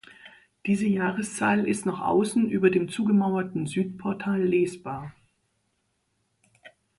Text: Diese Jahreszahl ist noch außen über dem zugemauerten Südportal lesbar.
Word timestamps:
Diese 0.65 0.87
Jahreszahl 0.87 1.67
ist 1.67 1.85
noch 1.85 1.99
außen 2.01 2.49
über 2.49 2.71
dem 2.71 2.89
zugemauerten 2.89 3.67
Südportal 3.67 4.41
lesbar. 4.41 5.13